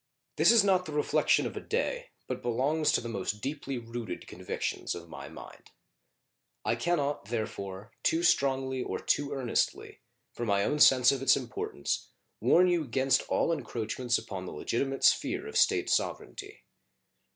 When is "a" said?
1.55-1.59